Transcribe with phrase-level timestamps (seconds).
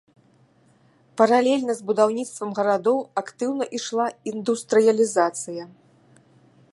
[1.21, 5.63] Паралельна з будаўніцтвам гарадоў актыўна ішла індустрыялізацыя.